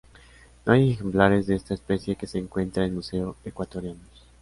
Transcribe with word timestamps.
No 0.65 0.73
hay 0.73 0.93
ejemplares 0.93 1.45
de 1.45 1.53
esta 1.53 1.75
especie 1.75 2.15
que 2.15 2.25
se 2.25 2.39
encuentren 2.39 2.87
en 2.87 2.95
museos 2.95 3.35
ecuatorianos. 3.45 4.09